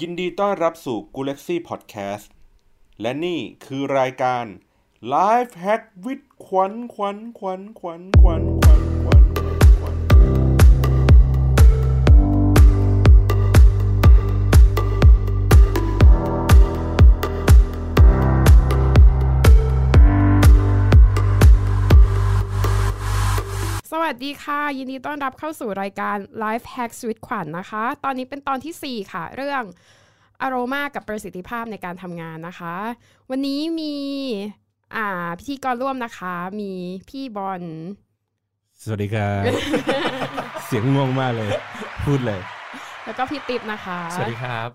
[0.00, 2.26] ยินดีต้อนรับสู่ g a l a x y Podcast
[3.00, 4.44] และนี่คือรายการ
[5.14, 8.55] Life Hack with ขวัญขวัญขวัญขวัญขวัญ
[24.06, 29.62] วัสดีค่ะ ยินดีต้อนรับเข้าสู่รายการ Life Hack สวิตขวัญนะคะ ตอนนี้เป็นตอนทีสี่ 4 ค่ะ เรื่อง
[30.42, 32.74] อารมากับประสิทธิภาพในการทำงานนะคะ
[33.30, 33.94] วันนี้มี
[34.96, 36.72] อ่าพิธีกรร่วมนะคะ มี
[37.08, 37.62] พี่บอล
[38.82, 39.42] สวัสดีครับ
[40.66, 41.50] เสียงง่วงมากเลย
[42.04, 42.40] พูดเลย
[43.04, 44.70] แล้วก็พี่ติ๊บนะคะสวัสดีครับ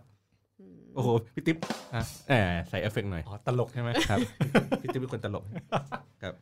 [0.95, 1.57] โอ้โห พี่ติ๊บ
[1.95, 4.19] ฮะแหมใส่เอฟเฟกต์หน่อย อ๋อ ตลกใช่ไหมครับ
[4.81, 5.43] พี่ติ๊บเป็นคนตลก
[6.23, 6.33] ครับ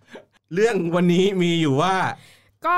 [0.53, 1.95] เรื่องวันนี้มีอยู่ว่า
[2.68, 2.77] ก็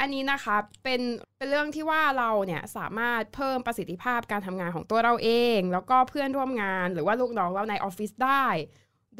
[0.00, 1.00] อันนี้นะคะเป็น
[1.38, 8.46] เป็นเรื่องที่ว่าเราเนี่ยสามารถเพิ่มประสิทธิภาพการทำงานของตัวเราเอง แล้วก็เพื่อนร่วมงานหรือว่าลูกน้องเราในออฟฟิศได้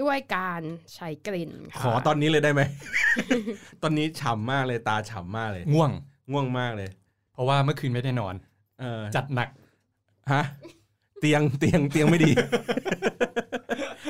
[0.03, 0.61] ด้วยการ
[0.95, 2.63] ใช้กลิ่นค่ะขอตอนนี้เลยได้ไหม
[3.83, 5.91] ตอนนี้ฉ่ำมากเลยตาฉ่ำมากเลย ง่วง
[6.33, 6.91] ง่วงมากเลย
[7.33, 8.35] เพราะว่าเมื่อคืนไม่ได้นอน
[8.81, 9.49] เออจัดหนัก
[10.33, 10.43] ฮะ
[11.21, 12.31] เตียงเตียงเตียงไม่ดี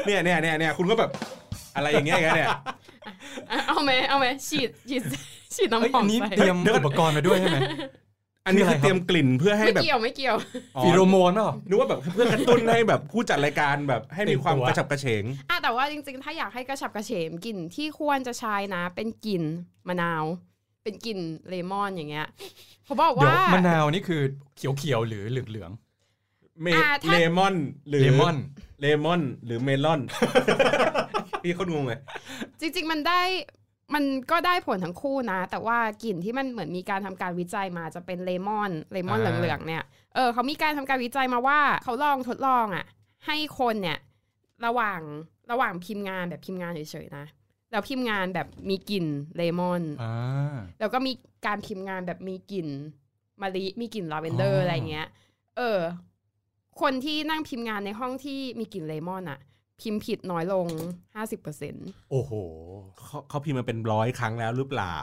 [0.07, 1.11] เนี่ยเนี่ยเนี่ยเนี่ยคุณก็แบบ
[1.77, 2.59] อะไรอย่างเงี้ยอย่างเงี้ยเนี่ยอะ
[3.69, 5.03] เอาไหมเอาไหมฉีดฉีด
[5.55, 7.59] ฉีดเอ้ยน้ำหออัมนนี้ใส่เตรียมอุปกรณ์มาด้วยใช่ไหม
[8.47, 10.37] อันนี้คืออะไรคือเตรียมกลิ่นเพื่อให้ไม่แบบเกี่ยวไม่เกี่ยว
[10.77, 19.43] อ๋อฟีโรโมนเปล่านึกว่าแบบเพื่อกระตุ้นให้แบบผู้จัดรายการแบบให้มีความตื่นตัวกระฉับกระเฉงอะแต่ว่าจริงๆ ถ้าอยากให้กระฉับกระเฉมกลิ่นที่ควรจะใช้นะ เป็นกลิ่น
[19.89, 20.25] มะนาว
[20.83, 22.27] เป็นกลิ่นเลมอนอย่างเงี้ย
[22.85, 24.21] เขาบอกเดี๋ยวว่ามะนาวนี่คือ
[24.57, 25.71] เขียวๆหรือเหลือง
[26.63, 27.55] เมอ่าถ้าเลมอน
[27.89, 28.37] หรือเลมอน
[28.81, 30.01] เลมอนหรือเมลอน
[31.47, 32.01] พี่เขางงเลย
[32.61, 33.23] จริง ๆ มันได้
[33.95, 42.85] มันก็ได้ผลทั้งคู่นะ แต่ว่ากลิ่นที่มันเหมือนมีการทำการวิจัยมาจะเป็นเลมอนเลมอนเหลืองๆเนี่ยเออเขามีการทำการวิจัยมาว่าเขาลองทดลองอะ
[43.27, 43.99] ให้คนเนี่ย
[44.67, 45.01] ระหว่าง
[45.51, 47.25] ระหว่างพิมพ์งานแบบพิมพ์งานเฉยๆนะ
[47.71, 51.13] แล้วพิมพ์งานแบบมีกลิ่นเลมอนๆอ่าแล้วก็มี
[51.47, 52.69] การพิมพ์งานแบบมีกลิ่น
[53.43, 55.09] มะลิมีกลิ่นลาเวนเดอร์อ๋อออะไรเงี้ย
[55.57, 55.79] เออ
[56.81, 59.39] คนที่นั่งพิมพ์งานในห้องที่มีกลิ่นเลมอนอะ
[59.81, 60.67] พิมพ์ผิดน้อยลง
[61.35, 62.33] 50%โอ้โห
[63.05, 64.99] เขาเขาพิมพ์มาเป็นร้อยครั้งแล้วหรือเปล่า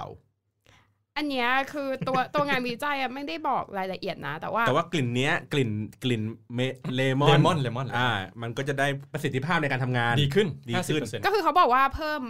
[1.18, 5.70] อันเนี้ยคือตัวตัวงานวิจัยอะไม่ได้บอกรายละเอียดนะ แต่ว่า แต่ว่ากลิ่นเนี้ยกลิ่น
[6.04, 6.22] กลิ่น
[6.56, 6.60] เม
[6.96, 8.10] เลมอเลมอนเลมอนอ่า
[8.42, 12.22] มันก็จะได้ประสิทธิภาพในการทำงานดีขึ้นดีขึ้น50%ก็คือเขาบอกว่าเพิ่ม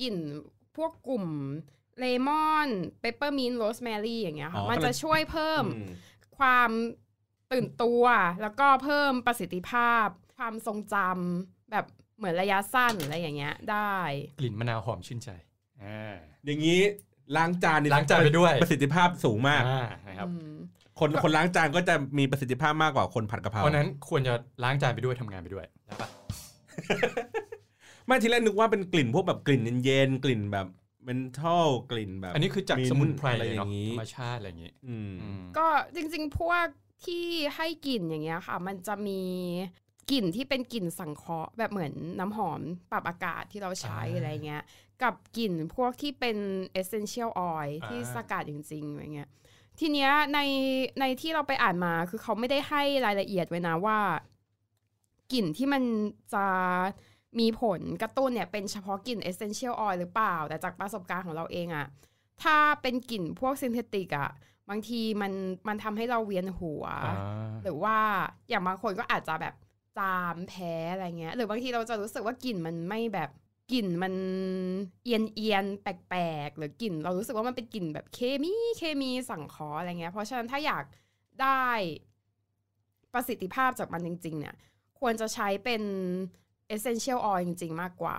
[0.00, 0.16] กลิ่น
[0.76, 1.24] พวกกลุ่ม
[1.98, 2.68] เลมอน
[3.00, 5.88] เปปเปอร์มินต์โรสแมรี่อย่างเงี้ยอ๋ค่ะอมันก็เลยจะช่วยเพิ่มอืม
[6.38, 6.70] ความ
[7.52, 8.04] ตื่นตัว
[8.42, 11.84] แล้วก็เพิ่มประสิทธิภาพ ความทรงจำ แบบ
[12.18, 13.92] เหมือนระยะสั้นอะไรอย่างเงี้ยได้
[14.38, 15.30] กลิ่นมะนาวหอมชื่นใจ
[15.82, 16.80] อ่าอย่างนี้
[17.36, 20.54] ล้างจานนี่ล้างจานไปด้วยประสิทธิภาพสูงมากอ่านะครับ อืม
[21.00, 26.08] คนคนล้างจานก็จะมีประสิทธิภาพมากกว่าคนผัดกะเพราเพราะฉะนั้นควรจะล้างจานไปด้วยทำงานไปด้วยได้ปะ
[28.06, 30.66] ไม่ทีแรกนึกว่าเป็นกลิ่นพวกแบบกลิ่นเย็นๆกลิ่นแบบ
[31.04, 36.66] เมนทัลกลิ่นแบบอันนี้คือจากมิ้นท์สมุนไพรอะไรอเนาะย่างนี้ธรรมชาติอะไรอย่างงี้อืม อืมก็จริงๆ พวก
[37.04, 37.24] ที่
[37.56, 39.20] ให้กลิ่นอย่างเงี้ยค่ะ มันจะมี
[40.12, 42.60] กลิ่นที่เป็นกลิ่นสังเคราะห์แบบเหมือนน้ำหอม
[42.92, 44.62] ปรับอากาศที่เราใช้อ่าอะไรเงี้ย
[45.02, 46.36] กับกลิ่นพวกที่เป็น
[46.80, 49.30] essential oil อ่าที่สกัดจริงๆอะไรเงี้ย
[49.80, 50.40] ทีเนี้ยใน
[51.00, 53.98] ในที่เราไปอ่านมาคือเขาไม่ได้ให้รายละเอียดไว้นะว่า
[55.32, 55.82] กลิ่นที่มัน
[56.34, 56.46] จะ
[57.40, 61.86] มีผลกระตุ้นเนี่ยเป็นเฉพาะกลิ่น essential oil หรือเปล่า แต่จากประสบการณ์ของเราเองอะ
[62.42, 64.30] ถ้าเป็นกลิ่นพวกซินเทติกอะ
[64.70, 65.32] บางทีมัน
[65.68, 67.16] มันทำให้เราเวียนหัวอ่า
[67.62, 67.96] หรือว่า
[68.48, 69.54] อย่างบางคนก็อาจจะแบบ
[69.98, 73.30] จามแพ้อะไรเงี้ย หรือบางทีเราจะรู้สึกว่ากลิ่นมันไม่แบบ
[73.72, 74.14] กลิ่นมัน
[75.04, 80.84] เอียนเอียนๆแปลกๆ หรือกลิ่นเรารู้สึกว่ามันเป็นกลิ่นแบบเคมีเคมีสังเคราะห์อะไรเงี้ย เพราะฉะนั้นถ้าอยาก
[81.42, 81.66] ได้
[83.12, 84.54] ประสิทธิภาพจากมันจริง ๆ เนี่ย
[85.00, 85.82] ควรจะใช้เป็น
[86.74, 88.18] essential oil จริง ๆ มากกว่า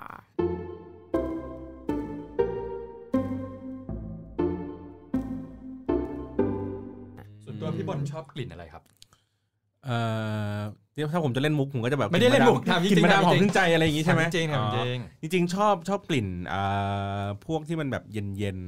[7.43, 8.83] ส่วนตัวพี่บอลชอบกลิ่นอะไรครับ
[9.83, 9.97] เอ่
[10.59, 10.61] อ
[10.95, 18.59] เดี๋ยวถ้าผมจะเล่นมุกผมก็จะแบบไม่ได้เล่นมุกถามจริงๆกลิ่นมะนาวหอมถามจริงขึ้นใจอะไรอย่างงี้ใช่ไหมถามจริงถามจริงอ๋อจริงๆชอบชอบกลิ่นอ่าพวกที่มันแบบเย็นเย็น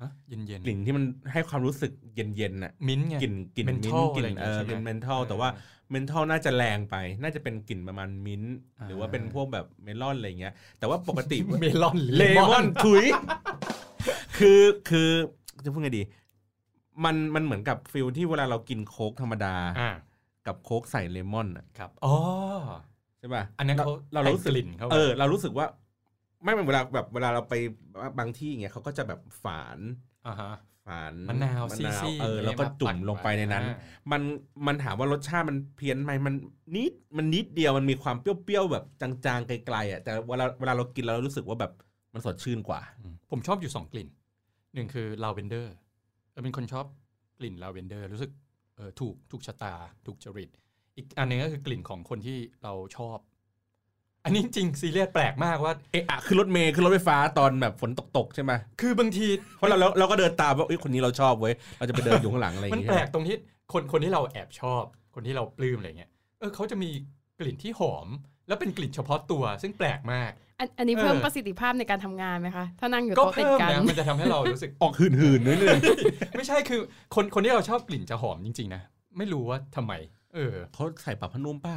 [0.00, 5.48] ฮะเย็นเย็นๆกลิ่นที่มันให้ความรู้สึกเย็นเย็นๆน่ะมิ้นท์ไงกลิ่นกลิ่น Menthol มิ้นท์กลิ่อะไรอนย่างงี้เออใช่ไหมกลิ่น menthol แต่ว่า
[5.90, 13.04] menthol น่าจะแรงไป น่าจะเป็นกลิ่นประมาณมิ้นท์อ่าหรือว่าเป็นพวกแบบเมลอนอะไรอย่างเงี้ย แต่ว่าปกติเมลอนหรือเลมอนถุย
[14.38, 15.10] คือคือ
[15.64, 16.02] จะพูดไงดี
[17.04, 19.90] มันมันเหมือนกับ feel ที่เวลาเรากินโค้กธรรมดาอ่า
[20.46, 22.14] กับโค้กใส่เลมอนอะครับอ๋อ
[23.18, 25.66] ใช่ป่ะอันนั้นเขาเราแต่งรู้สึกกลิ่นเขาไว้เออ เรารู้สึกว่า
[26.44, 27.54] ไม่เป็นเวลาแบบเวลาเราไป
[28.18, 29.78] บางที่อย่างเงี้ยเขาก็จะแบบฝาน
[30.26, 30.54] อ่าฮะ
[30.86, 33.64] ฝานมะนาวซีกมะนาวซีกเออแล้วก็จุ่มลงไปในนั้น
[34.12, 34.22] มัน
[34.66, 36.34] มันถามว่ารสชาติมันเพี้ยนไหมมัน
[36.76, 41.72] นิดมันนิดเดียวมันมีความเปรี้ยวๆแบบจางๆไกลๆอะแต่เวลาเวลาเรากินเรารู้สึกว่าแบบ
[42.14, 44.08] มันสดชื่นกว่าอืมผมชอบอยู่สองกลิ่น
[44.74, 45.74] หนึ่งคือลาเวนเดอร์
[46.32, 46.86] เราเป็นคนชอบ
[47.38, 48.43] กลิ่นลาเวนเดอร์รู้สึกเออ
[49.00, 49.74] ถูกถูกชะตา
[50.06, 50.50] ถูกจริต
[50.96, 53.18] อีกอันหนึงก็คือกลิ่นของคนที่เราชอบ
[54.24, 59.26] อันนี้จริงซีเรียสแปลกมากว่าเอะอะคือรถเมย์คือรถไฟฟ้าตอนแบบฝนตกๆใช่ไหมคือบางที
[59.56, 63.36] เพราะเราเราเราก็เดินตามว่าเอ้ยคนนี้เราชอบเว้ยเราจะไปเดินอยู่ข้างหลังอะไรอย่างมันเงี้ยแปลกตรงที่
[63.72, 64.82] คนคนที่เราแอบชอบ
[65.14, 66.90] คนที่เราปลื้มอะไรเงี้ยเออเขาจะมี
[67.40, 68.08] กลิ่นที่หอม
[68.48, 75.78] แล้วเป็นกลิ่นเฉพาะตัว ซึ่งแปลกมาก อันอันนี้เออเพิ่มประสิทธิภาพในการทำงานไหมคะถ้านั่งอยู่ก็โต๊ะติดเพิ่มกันนะมันจะทำให้เรารู้สึกออกหื่นๆนิดนึง
[76.36, 76.80] ไม่ใช่คือ
[77.14, 78.82] คนคนที่เราชอบกลิ่นจะหอมจริงๆนะ
[79.18, 79.92] ไม่รู้ว่าทำไม
[80.34, 81.76] เออเขาใส่ปรับพนุ่มเปล่า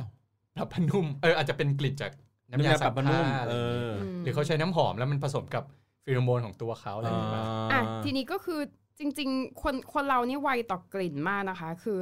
[0.56, 2.12] ปรับพนุ่มเอออาจจะเป็นกลิ่นจาก
[2.52, 5.64] น้ำยาปสัรักพนุ่ผ้ามอะไรเออย่างเงี้ยอมหรือเขาใช้น้ำหอมแล้วมันผสมกับ
[6.06, 8.60] ฟีโรโมนของตัวเขาอะไรอย่างเงี้ยอะทีนี้ก็คือ
[9.00, 12.00] จริง ๆ คนคนเรานี่ไวต่อกลิ่นมากนะคะ คือ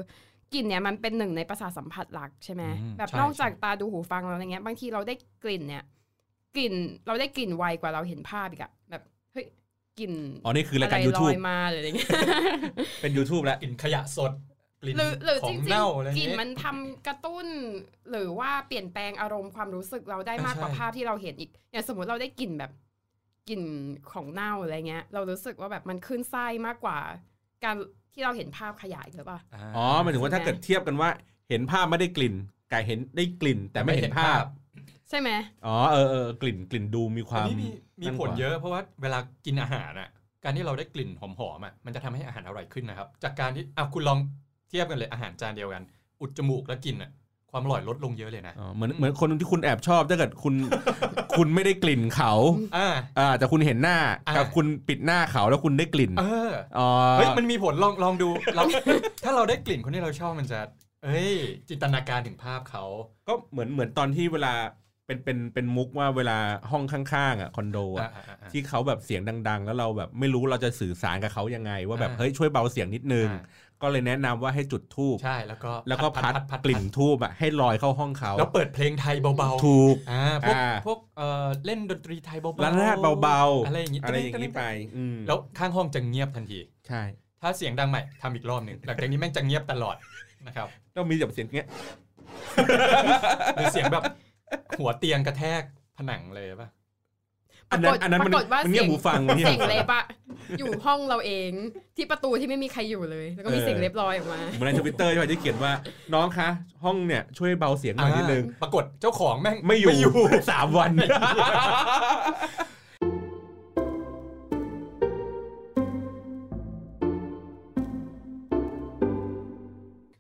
[0.53, 5.83] กลิ่นเนี่ยมันเป็นหนึ่งในประสาทสัมผัสหลักใช่ไหมอืมแบบใช่นอกจากใช่ตาดูหูฟังแล้วอะไรเงี้ยบางทีเราได้กลิ่นเนี่ย
[6.57, 6.73] กลิ่น
[7.07, 9.03] เราได้กลิ่นไวกว่าเราเห็นภาพอีกอะแบบ
[9.33, 9.45] เฮ้ย
[9.99, 10.11] กลิ่น
[10.45, 12.09] อ๋อนี่คือรายการะไล YouTube อยมาหรืออะไรเงี้ย
[13.01, 14.31] เป็น YouTube แล้วกลิ่นขยะสด
[14.81, 17.47] กลิ่นหรือหรือขอจงริงเน่าอะไรอๆย่างกลิ่นเงี้ยมันทำกระตุ้น
[18.11, 22.71] หรือว่าเปลี่ยนแปลงอารมณ์ความรู้สึกเราได้มากกว่าใช่ภาพที่เราเห็นอีกอย่างสมมติเราได้กลิ่นแบบ
[23.49, 23.63] กลิ่น
[24.11, 26.97] ของเน่าอะไรเงี้ย เรารู้สึกว่าแบบมันขึ้นไส้มากกว่า
[27.63, 27.75] การ
[28.13, 31.09] ที่เราเห็นภาพขยายหรือเปล่าาอ๋อหมายถึงว่าถ้าเกิดเทียบกันว่า
[31.49, 32.35] เห็นภาพไม่ได้กลิ่น
[32.69, 34.43] ไก่เห็นได้กลิ่นแต่ไม่เห็นภาพ
[35.09, 35.29] ใช่ไหม
[35.65, 37.69] อ๋อเออเออกลิ่นกลิ่นดูมีคอันวามนี้มี
[38.01, 40.09] มีนั่นผลกว่าเยอะเพราะว่าเวลากินอาหารอะ
[40.43, 44.19] การที่เราได้กลิ่นหอมๆอะมันจะทำให้อาหารอร่อยขึ้นนะครับ จากการที่อะคุณลอง
[44.69, 45.83] เทียบกันเลยอาหารจานเดียวกัน
[46.21, 47.11] อุดจมูกแล้วกินอะ
[47.51, 50.53] ความอร่อยลดลงเยอะเลยนะอ๋อเหมือนเหมือนคนที่คุณแอบชอบถ้าเกิดคุณ
[51.37, 52.33] คุณไม่ได้กลิ่นเขา
[52.77, 52.87] อ่า
[53.19, 53.97] อ่าแต่คุณเห็นหน้า
[54.27, 58.63] อ่ากับคุณปิดหน้าเขาแล้วคุณได้กลิ่นเอออ๋อเฮ้ยมันมีผลลองลองดูเรา
[59.23, 60.59] ถ้าเราได้กลิ่นคนที่เราชอบมันจะ
[61.03, 61.33] เอ้ย
[61.69, 62.83] จินตนาการถึงภาพเขา
[63.27, 64.53] ก็เหมือนเหมือนตอนที่เวลา
[65.05, 66.37] เป็นเป็นเป็นมุกว่าเวลา
[66.71, 73.43] ห้องข้างๆอะคอนโดอะอ่าอ่าอ่าที่เขาแบบเสียงดัง ๆ แล้วเราแบบไม่รู้เราจะสื่อสารกับเขายังไง ว่าแบบอ่าเฮ้ยช่วยเบาเสียงนิดนึงอ่า
[73.81, 76.33] ก็เลยแนะนำว่าให้จุดทูบใช่แล้วก็แล้วก็พัด
[76.65, 84.63] กลิ่นทูบอะให้ลอยเข้าห้องเขาแล้วเปิดเพลงไทยเบาๆถูกอ่าพวกอ่าพวกเอ่อเล่นดนตรีไทยเบาๆระนาดเบาๆอะไรอย่างงี้อะไรอย่างนี้ไป
[84.97, 87.01] อืมแล้วข้างห้องจะเงียบทันทีใช่
[87.41, 89.95] ถ้าเสียงดังใหม่ทำอีกรอบหนึ่งหลังจากนี้แม่งจะเงียบตลอด
[90.47, 91.67] นะครับต้องมีแบบเสียงเงี้ย
[93.55, 94.03] หรือเสียงแบบ
[94.79, 95.61] หัวเตียงกระแทก
[95.97, 96.69] ผนังเลยป่ะ
[97.71, 100.03] อันนั้นอันนั้นมันปรากฏว่ามันเงียบหูฟังมันเงียบเสียงหูฟังเล็บอะ
[100.59, 101.51] อยู่ห้องเราเอง
[101.97, 105.71] ที่ประตูที่ไม่มีใครอยู่เลย แล้วก็มีเออเสียงเล็บลอยออกมาเหมือนในทวิตเตอร์ใช่ไหมที่เขียนว่า
[106.13, 106.49] น้องคะ
[106.83, 110.13] ห้องเนี่ยช่วยเบาเสียงหน่อยนิดนึงปรากฏเจ้าของแม่งไม่อยู่
[110.51, 110.91] สามวัน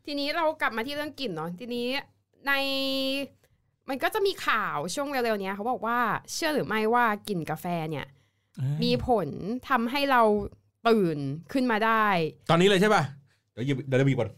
[0.05, 1.87] ทีนี้เรากลับมาที่เรื่องกลิ่นเนาะทีนี้
[2.47, 2.53] ใน
[3.89, 5.99] มันก็จะมีข่าวช่วงเร็วๆเนี้ยเขาบอกว่า
[6.31, 8.05] เชื่อหรือไม่ว่ากลิ่นกาแฟเนี่ย
[8.83, 9.27] มีผล
[9.69, 10.21] ทำให้เรา
[10.87, 11.17] ตื่น
[11.51, 12.05] ขึ้นมาได้
[12.49, 13.03] ตอนนี้เลยใช่ป่ะ
[13.53, 14.29] เดี๋ยวหยิบเดี๋ยวเราบีบก่อน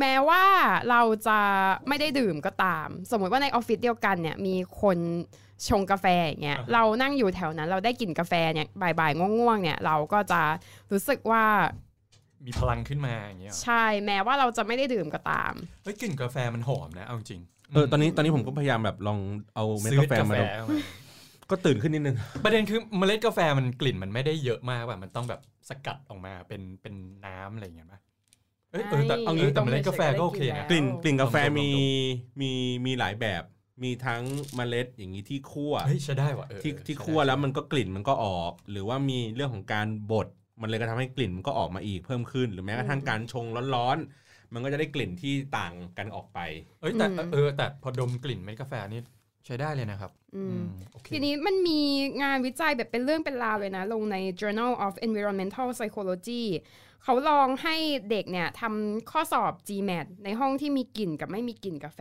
[0.00, 0.44] แม้ว่า
[0.90, 1.40] เราจะ
[1.88, 4.98] ไม่ได้ดื่มก็ตาม สมมติว่าในออฟฟิศเดียวกันเนี่ย มีคน
[5.68, 10.42] ชงกาแฟอย่างเงี้ยอ่าฮะเรานั่งอยู่แถวนั้น เราได้กลิ่นกาแฟเนี่ยบ่ายๆง่วงๆเนี่ย เราก็จะ
[10.92, 11.44] รู้สึกว่า
[12.46, 15.52] มีพลังขึ้นมาอย่างเงี้ยเหรอใช่แม้ว่าเราจะไม่ได้ดื่มก็ตาม
[15.84, 17.42] เฮ้ยกลิ่นกาแฟมันหอมนะเอาจริง
[17.74, 19.18] เออตอนนี้ตอนนี้ผมก็พยายามแบบลอง
[19.54, 20.70] เอาเม็ดซื้อกาแฟกามาแฟดม
[21.50, 26.94] ก็ตื่นขึ้นนิดนึง ประเด็นคือเมล็ดกาแฟมันกลิ่นมันไม่ได้เยอะมากแบบมันต้องแบบสกัดออกมาเป็นเป็น
[27.26, 28.00] น้ำอะไรอย่างเงี้ยป่ะ
[28.72, 31.70] เอ้ยเออแต่ไม่เอางี้แต่เมล็ดกาแฟก็โอเคนะกลิ่นกลิ่นกาแฟดมๆๆมี
[32.40, 32.52] มี
[32.86, 33.42] มีหลายแบบ
[33.82, 34.22] มีทั้ง
[34.56, 40.28] เมล็ดอย่างนี้ที่คั่วเฮ้ยใช้ได้ว่ะเออที่เออที่ใช้ได้คั่วแล้วมันก็กลิ่นมันก็ออก หรือว่ามีเรื่องของการบด
[40.60, 44.08] มันเลยก็ทำให้กลิ่นมันก็ออกมาอีกเพิ่มขึ้น หรือแม้กระทั่งการชงร้อนๆ
[44.52, 46.38] มันก็จะได้กลิ่นที่ต่างกันออกไป
[46.80, 49.02] เอ้ยแต่อืมเออแต่พอดมกลิ่นเม็ดกาแฟนี่
[49.46, 51.80] ใช้ได้เลยนะครับอืมอืมโอเคทีนี้มันมี
[52.22, 56.44] งานวิจัยแบบเป็นเรื่องเป็นราวเลยนะ ลงใน Journal of Environmental Psychology
[57.02, 57.76] เขาลองให้
[58.10, 62.00] เด็กเนี่ยทำข้อสอบ GMAT ในห้องที่มีกลิ่นกับไม่มีกลิ่นกาแฟ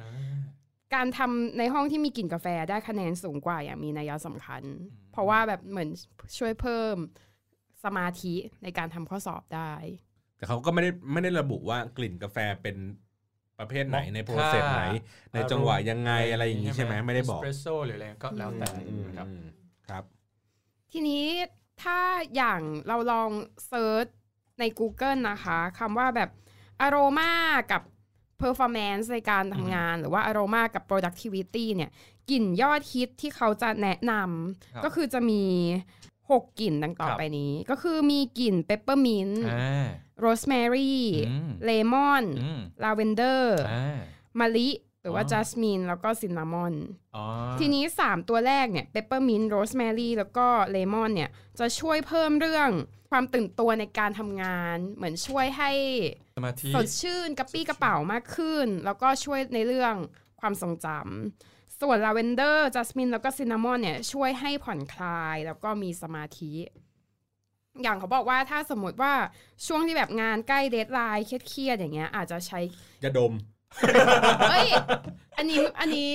[0.00, 0.34] อ่า
[0.94, 4.62] การทำในห้องที่มีกลิ่นกาแฟได้คะแนนสูงกว่าอย่างมีนัยสำคัญ
[5.12, 5.88] เพราะว่าแบบเหมือน
[6.38, 6.96] ช่วยเพิ่ม
[7.84, 9.72] สมาธิในการทำข้อสอบได้
[10.44, 12.76] แต่เขาก็ไม่ได้ไม่ได้ระบุว่ากลิ่นกาแฟเป็น
[13.58, 14.82] ประเภทไหนใน process ไหน
[15.34, 19.44] ในจังหวะยังไงอะไรอย่างนี้ใช่ไหมไม่ได้บอกเอสเปรสโซ่หรืออะไรก็แล้วแต่อืมนะครับอืม
[19.88, 20.04] ครับ
[20.92, 21.24] ทีนี้
[21.82, 21.98] ถ้า
[22.36, 23.30] อย่างเราลอง
[23.68, 24.06] search
[24.58, 26.30] ใน Google นะคะคำว่าแบบ
[26.86, 27.32] aroma
[27.72, 27.82] กับ
[28.40, 31.90] performance ในการทำงาน หรือว่า aroma กับ productivity เนี่ย
[32.30, 34.12] กลิ่นยอดฮิตที่เขาจะแนะนำ
[34.74, 35.42] ครับก็คือจะมี
[36.30, 39.86] หกกลิ่นดังต่อไปนี้ครับ ก็คือมีกลิ่นเปปเปอร์มินต์อ่า
[40.20, 43.98] โรสแมรี่อืมเลมอนอืมลาเวนเดอร์อ่า
[44.40, 44.70] มะลิ
[45.02, 46.74] หรือว่าอ๋อ jasmine แล้วก็ cinnamon
[47.16, 47.24] อ๋อ
[47.60, 52.70] ทีนี้ 3 ตัวแรกเนี่ยเปปเปอร์มินต์โรสแมรี่แล้วก็เลมอนเนี่ยจะช่วยเพิ่มเรื่อง
[53.10, 55.70] ความตื่นตัวในการทำงาน เหมือนช่วยให้
[56.36, 59.94] สมาธิสดชื่นกระปรี้กระเปร่ามากขึ้น แล้วก็ช่วยในเรื่อง
[60.40, 61.53] ความทรงจำ
[61.84, 66.52] ส่วนลาเวนเดอร์ jasmine แล้วก็ cinnamon เนี่ยช่วยให้ผ่อนคลายแล้วก็มีสมาธิ
[67.82, 69.12] อย่างเขาบอกว่าถ้าสมมติว่า
[69.66, 72.58] ช่วงที่แบบงานใกล้ deadline เครียดๆอย่างเงี้ยอาจจะใช้
[73.04, 73.32] จะดม
[74.50, 74.68] เอ้ย
[75.38, 76.12] อันนี้ อันนี้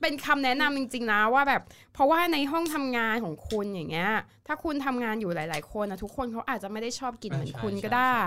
[0.00, 1.62] เป็นคำแนะนำจริง ๆ นะว่าแบบ
[1.94, 4.10] เพราะว่าในห้องทำงานของคุณอย่างเงี้ย
[4.46, 8.20] ถ้าคุณทำงานอยู่หลาย ๆ คนนะทุกคนเขาอาจจะไม่ได้ชอบกลิ่นเหมือนคุณก็ได้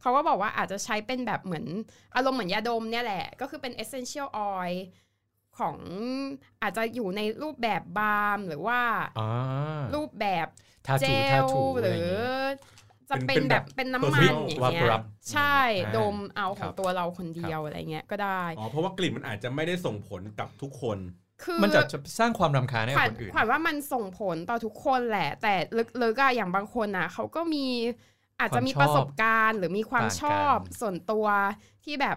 [0.00, 1.64] เขาก็บอกว่าอาจจะใช้เป็นแบบเหมือน
[2.16, 4.76] อารมณ์เหมือนยาดมเนี่ยแหละ ก็คือเป็น essential oil
[5.58, 5.76] ของ
[6.62, 8.80] อาจจะอยู่ในรูปแบบบาล์มหรือว่า
[9.18, 9.28] อ๋อ
[9.94, 10.46] รูปแบบ
[10.86, 12.20] ทาเจถูทาลถูหอะไรรืออย่างงี้
[13.10, 15.00] จะเป็เป็นนแบแบบบเป็นน้ำมัน perfect อย่างเงี้ย vapor
[15.32, 20.98] ใช่อ่าดมเอาขครัองบตัวเราคนเดียวอะไรเงี้ยก็ได้อ๋อเพราะว่ากลิ่นมันอาจจะไม่ได้ส่งผลกับทุกคน
[21.44, 25.54] คือมันจะจะสร้างความรำคาญให้ขกับวัญคนอื่นขวัญว่ามันส่งผลต่อทุกคนแหละ แต่
[26.02, 27.66] ลึกๆอะอย่างบางคนอะเขาก็มี
[28.40, 31.26] อาจจะมีความชอบประสบการณ์ หรือมีความต่างกันชอบส่วนตัว
[31.84, 32.16] ที่แบบ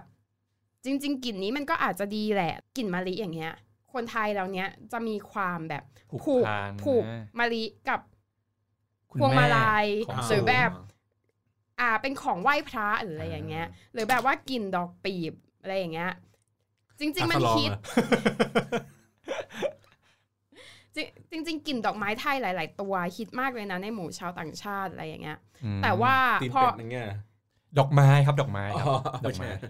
[0.86, 3.54] จริง ๆกลิ่นนี้มันก็อาจจะดีแหละกลิ่นมะลิอย่างเงี้ย
[3.94, 8.00] คนไทยเราเนี้ยจะมีความแบบผูกผูกพันผูกนะมะลิกับ
[9.12, 10.72] คุณพวงมาแลัยของหรือสูงแบบ
[11.80, 16.12] อ่าเป็นของไหว้พระหรืออะไรอย่างเงี้ย หรือแบบว่ากลิ่นดอกปีบอะไรอย่างเงี้ย
[17.00, 17.82] จริง ๆ มันอะสลองฮิตเหรอ
[21.32, 26.86] จริงจริงๆกลิ่นดอกไม้ไทยหลาย ๆ ตัวฮิตมากเลยนะในหมู่ชาวต่างชาติอะไรอย่างเงี้ยอืมแต่ว่าตีนพอเป็
[27.78, 29.70] ดอย่างเงี้ยดอกไม้ครับดอกไม้ครับอ๋อดอกไม้ไม่ใช่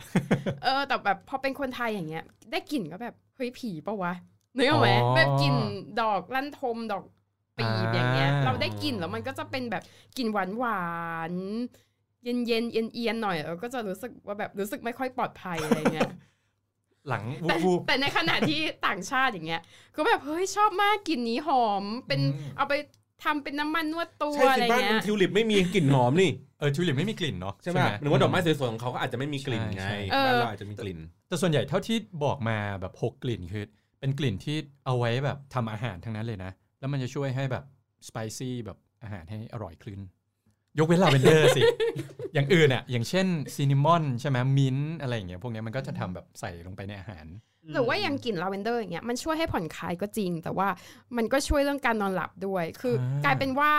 [0.63, 4.13] เออแต่แบบพอเป็นคนไทยอย่างเงี้ย ได้กลิ่นก็แบบเฮ้ยผีปะวะ
[4.55, 5.55] นึกออกไหมแบบกลิ่น
[6.01, 7.03] ดอกลั่นทมดอก
[7.57, 9.83] ปีบอย่างเงี้ย เราได้กลิ่นแล้วมันก็จะเป็นแบบ
[10.17, 10.83] กลิ่นหวานหวา
[11.31, 16.11] นๆเย็นเย็นเอียนเอียนๆหน่อยเราก็จะรู้สึกว่าแบบรู้สึกไม่ค่อยปลอดภัยอะไรเงี้ย
[17.07, 19.61] หลังวูแต่บวูบแต่ในขณะที่ต่างชาติอย่างเงี้ย
[19.95, 22.73] ก็แบบเฮ้ยชอบมากกลิ่นนี้หอมเป็นอืมเอาไป
[23.23, 33.63] ทำเป็นน้ำมันนวดตัวใช่อะสิไรบ้านเงี้คุยณทิวลิปไม่มีกลิ่นหอมนี่เออทิวลิปไม่มีกลิ่นเนาะใช่ไหมหรือว่าดอกไม้สวยๆของเขาก็อาจจะไม่มีกลิ่นไงใช่เออบ้านเราอาจจะมีกลิ่น แต่ส่วนใหญ่เท่าที่บอกมาแบบหกกลิ่นคือ
[33.99, 37.63] เป็นกลิ่นที่เอาไว้แบบทำอาหารทั้งนั้นเลยนะ แล้วมันจะช่วยให้แบบ
[38.07, 39.99] สไปซี่แบบอาหารให้อร่อยขึ้น
[40.79, 41.61] ยกเว้นลาเวนเดอร์สิ
[42.33, 47.25] อย่างอื่นอะ อย่างเช่นซินนามอนใช่ไหมมิ้นท์อะไรอย่างเงี้ยพวกเนี้ยมันก็จะทำแบบใส่ลงไปในอาหาร
[47.71, 50.67] หรือว่าอย่างกลิ่นลาเวนเดอร์อย่างเงี้ยมันช่วยให้ผ่อนคลายก็จริง แต่ว่า
[51.17, 53.71] มันก็ช่วยเรื่องการนอนหลับด้วย คืออ่ากกลายเป็นว่า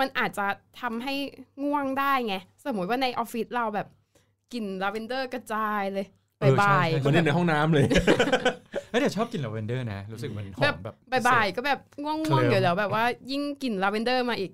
[0.00, 0.46] มันอาจจะ
[0.80, 1.14] ทำให้
[1.64, 2.34] ง่วงได้ไง
[2.66, 3.88] สมมติว่าในออฟฟิศเราแบบ
[4.52, 6.06] กลิ่นลาเวนเดอร์กระจายเลย
[6.38, 7.84] เออใช่บ่ายใช่ๆเหมือนในห้องน้ำเลย
[8.90, 10.94] เฮ้ยแต่ชอบกลิ่นลาเวนเดอร์นะ รู้สึกมันหอมแบบ
[11.28, 14.50] บ่ายๆก็แบบง่วงเคลิ้มๆเดี๋ยวแล้วแบบว่ายิ่งกลิ่นลาเวนเดอร์มาอีก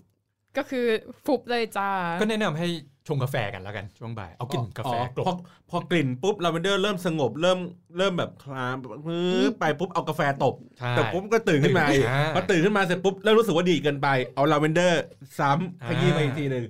[0.57, 0.87] ก็คือ
[1.25, 1.88] ฟุบเลยจ้า
[2.21, 2.69] ก็แนะนำให้
[3.09, 5.37] ชงกาแฟกันแล้วกันช่วงบ่ายเอากลิ่นกาแฟกลพอบ
[5.71, 7.59] พอกลิ่นปุ๊บลาเวนเดอร์เริ่มสงบเริ่ม
[7.99, 8.76] เริ่มแบบคลาม
[9.09, 15.02] มือไปปุ๊บเอากาแฟตบใช่แต่ปุ๊บก็ตื่นขึ้นมาอีกอ่าพอตื่นขึ้นมาเสร็จปุ๊บเริ่มรู้สึกว่าดีเกินไปเอาลาเวนเดอร์
[15.38, 16.64] ซ้ำอ่าขยี้ไปอีกทีหนึ่ง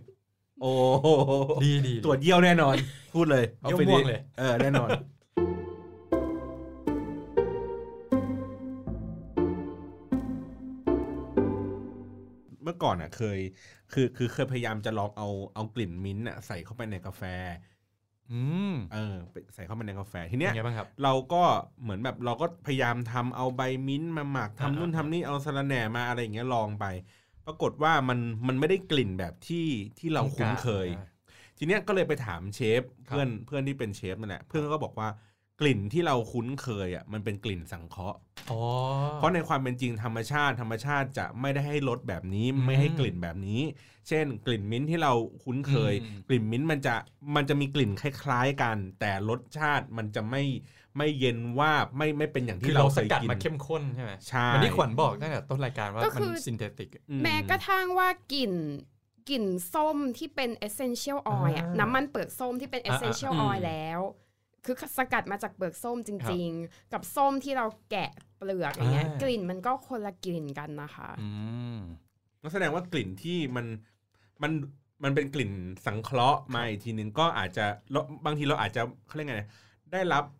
[0.60, 1.08] โอ้โห
[1.64, 2.74] ดีดีตรวจเยี่ยวแน่นอน
[3.14, 4.88] พูดเลยเยี่ยวม่วงเลยเออแน่นอน
[12.70, 13.38] มื่อก่อนอะ เคย
[13.90, 17.22] คือคือเคยพยายามจะลองเอาเอากลิ่นมิ้นท์อะใส่เข้าไปในกาแฟ
[18.30, 18.40] อื
[18.72, 21.42] ม เออไปใส่เข้าไปในกาแฟทีเป็เนี้นยไงบ้างครับ เราก็
[21.82, 26.84] เหมือนแบบเราก็พยายามทำเอาใบมิ้นท์มาหมักทำอ่านู่นอ่าทำนี่เอาสะระแหน่มาอะไรอย่างเงี้ยลองไป
[27.46, 29.66] ปรากฏว่ามันมันไม่ได้กลิ่นแบบที่
[29.98, 30.88] ที่เราคุ้นเคย
[31.58, 35.08] ทีเนี้ยก็เลยไปถามเชฟครับ เพื่อนเพื่อนที่เป็นเชฟนั่นแหละเพื่อนก็บอกว่า
[35.60, 38.18] กลิ่นที่เราคุ้นเคยอะมันเป็นกลิ่นสังเคราะห์
[38.50, 38.60] อ๋อ
[39.16, 43.60] เพราะในความเป็นจริงธรรมชาติ ธรรมชาติจะไม่ได้ให้รสแบบนี้อืมไม่ให้กลิ่นแบบนี้
[44.08, 45.12] เช่น กลิ่นมิ้นท์ที่เรา
[45.44, 46.94] คุ้นเคยอืมกลิ่นมิ้นท์มันจะ
[47.36, 50.42] มันจะมีกลิ่นคล้าย ๆกัน แต่รสชาติมันจะไม่
[50.98, 58.52] ไม่เย็นวาบไม่ไม่เป็นอย่างคือที่เราเราสเคยสกัดกลิ่นมาเข้มข้นใช่ไหมใช่วันนี้ขวัญบอกตั้งแต่ต้นรายการว่าก็มันคือ synthetic อืแม้กระทั่งว่ากลิ่น
[59.30, 64.00] กลิ่นส้มที่เป็น essential oil อะอ่าน้ำมันเปลือกส้มที่เป็นอ่า essential อ่า oil แล้ว
[64.64, 71.28] คือสกัดมาจากเปลือกส้มจริง ๆ กับส้มที่เราแกะเปลือกอย่างเงี้ยอ่ากลิ่นมันก็คนละกลิ่นกันนะคะอื
[71.76, 71.78] ม
[72.40, 73.66] นั่นแสดงว่ากลิ่นที่มัน
[74.42, 74.52] มัน
[75.04, 75.52] มันเป็นกลิ่น
[75.86, 79.38] สังเคราะห์มาอีกทีนึงก็อาจจะเราบางทีเราอาจจะเขาเรียกไง
[79.92, 80.39] ได้รับเอ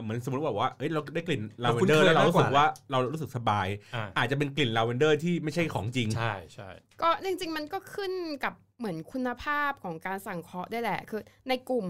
[0.00, 6.68] เหมือนสมมติว่าว่าเอ้ยเราได้กลิ่นลาเวนเดอร์แล้วเรามากกว่าเรารู้สึกสบายอ่าอาจจะเป็นกลิ่นลาเวนเดอร์ที่ไม่ใช่ของจริงใช่ใช่
[7.02, 8.12] ก็จริง ๆ มันก็ขึ้น
[8.44, 11.86] กับเหมือนคุณภาพของการสังเคราะห์ด้วยแหละ คือในกลุ่ม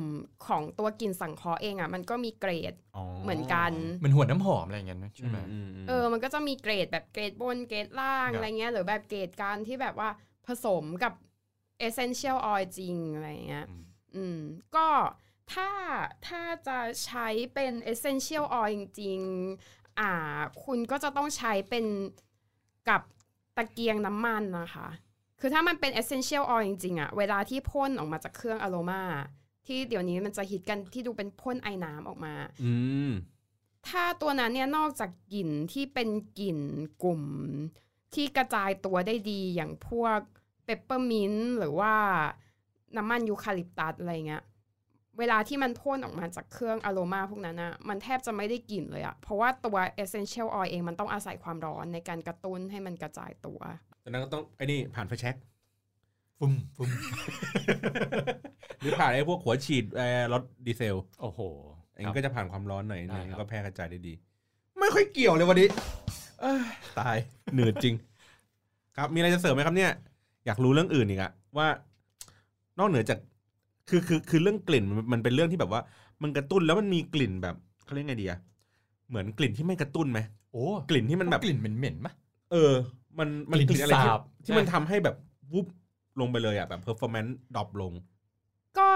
[0.47, 2.75] ของตัวกลิ่นสังเคราะห์เองอะมันก็มีเกรด
[3.23, 10.09] เหมือนกันเหมันหัวน้ำหอมอะไรอย่างเงี้ยนะใช่ไหมอืมอืมเออมันก็จะมีเกรดแบบเกรดบนเกรดล่างครับอะไรเงี้ยหรือแบบเกรดการที่แบบว่า
[10.47, 11.12] ผสมกับ
[11.87, 13.83] essential oil จริงอะไรอย่างเงี้ยอืม
[14.16, 14.38] อืม
[14.76, 14.87] ก็
[15.52, 15.70] ถ้า
[16.26, 20.12] ถ้าจะใช้เป็น essential oil จริงๆอ่า
[20.64, 21.84] คุณก็จะต้องใช้เป็น
[22.88, 23.02] กับ
[23.56, 24.88] ตะเกียงน้ำมันนะคะ
[25.40, 29.02] คือถ้ามันเป็น essential oil จริงๆอะเวลาที่พ่นออกมาจากเครื่องอโรมา
[29.66, 32.34] ที่เดี๋ยวนี้มันจะฮิตกันที่ดูเป็นพ่นไอ้น้ำออกมา
[32.64, 32.74] อื
[33.10, 33.12] ม
[33.88, 36.58] ถ้าตัวนั้นเนี่ยนอกจากกลิ่นที่เป็นกลิ่น
[37.02, 37.22] กลุ่ม
[38.14, 40.20] ที่กระจายตัวได้ดีอย่างพวก
[40.64, 41.94] เปปเปอร์มินต์หรือว่า
[42.96, 44.44] น้ำมันยูคาลิปตัสอะไรเงี้ย
[45.18, 53.61] เวลาที่มันพ่นออกมาจากเครื่องอโรมาพวกนั้นอะมันแทบจะไม่ได้กลิ่นเลยอะเพราะว่าตัว essential oil เองมันต้องอาศัยความร้อนในการกระตุ้นให้มันกระจายตัว
[54.02, 55.37] จากนั้นก็ต้องไอ้นี่ผ่านไฟแช็ก
[56.38, 56.88] ฟุ้มฟุ้ม
[58.80, 61.40] หรือผ่านไอ้พวกหัวฉีดเอ่อรถดีเซลโอ้โห
[61.94, 64.14] อันนี้ก็จะผ่านความร้อนหน่อยได้นึงครับ ก็แพร่กระจายได้ดี
[64.78, 65.68] ไม่ค่อยเกี่ยวเลยวันนี้
[66.40, 66.66] เอ้ย
[67.00, 67.16] ตาย
[67.54, 67.94] เหนื่อยจริง
[68.96, 69.92] ครับมีอะไรจะเสริมไหมครับเนี่ย
[70.46, 71.68] อยากรู้เรื่องอื่นอีกอะว่า
[72.78, 73.18] นอกเหนือจาก
[73.88, 75.80] คือคือคือเรื่องกลิ่นมันมันเป็นเรื่องที่แบบว่า
[76.22, 78.38] มันกระตุ้นแล้วมันมีกลิ่นแบบเขาเรียกไงดีอะ
[79.08, 80.20] เหมือนกลิ่นที่ไม่กระตุ้นไหม
[80.52, 82.12] โอ้กลิ่นที่มันแบบกลิ่นเหม็นๆมะ
[82.52, 82.72] เออ
[83.18, 85.16] มันมันกลิ่นกลิ่นอะไรที่สาบที่มันทำให้แบบ
[85.52, 85.66] วุบ
[86.20, 87.92] ลงไปเลยอะแบบ performance ดรอปลง
[88.78, 88.88] ก็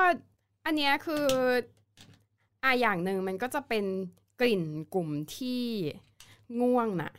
[0.66, 1.24] อันเนี้ยคือ
[2.64, 3.84] อะอย่างหนึ่งมันก็จะเป็น
[4.40, 4.62] กลิ่น
[4.94, 5.62] กลุ่มที่
[6.60, 7.12] ง่วงน่ะ